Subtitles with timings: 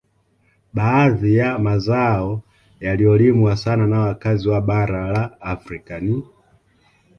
[0.73, 2.41] Baadhi ya mazao
[2.79, 6.23] yaliyolimwa sana na wakazi wa bara la Afrika ni